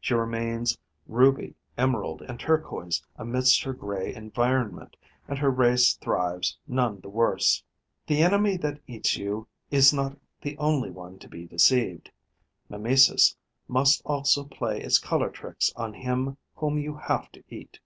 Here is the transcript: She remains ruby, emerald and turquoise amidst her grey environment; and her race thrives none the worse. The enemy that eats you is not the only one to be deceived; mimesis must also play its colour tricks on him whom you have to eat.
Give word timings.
She 0.00 0.12
remains 0.12 0.76
ruby, 1.06 1.54
emerald 1.76 2.20
and 2.22 2.40
turquoise 2.40 3.00
amidst 3.14 3.62
her 3.62 3.72
grey 3.72 4.12
environment; 4.12 4.96
and 5.28 5.38
her 5.38 5.50
race 5.52 5.94
thrives 5.94 6.58
none 6.66 6.98
the 7.00 7.08
worse. 7.08 7.62
The 8.04 8.20
enemy 8.24 8.56
that 8.56 8.80
eats 8.88 9.16
you 9.16 9.46
is 9.70 9.92
not 9.92 10.18
the 10.40 10.58
only 10.58 10.90
one 10.90 11.20
to 11.20 11.28
be 11.28 11.46
deceived; 11.46 12.10
mimesis 12.68 13.36
must 13.68 14.02
also 14.04 14.42
play 14.42 14.80
its 14.80 14.98
colour 14.98 15.30
tricks 15.30 15.72
on 15.76 15.94
him 15.94 16.38
whom 16.56 16.76
you 16.78 16.96
have 16.96 17.30
to 17.30 17.44
eat. 17.48 17.78